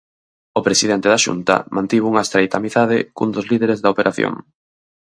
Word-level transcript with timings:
O 0.59 0.61
presidente 0.67 1.07
da 1.09 1.21
Xunta 1.25 1.55
mantivo 1.75 2.09
unha 2.11 2.25
estreita 2.25 2.55
amizade 2.57 2.97
cun 3.15 3.29
dos 3.35 3.47
líderes 3.51 3.79
da 3.81 3.91
operación. 3.93 4.33